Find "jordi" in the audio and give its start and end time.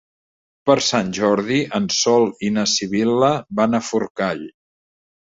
1.17-1.59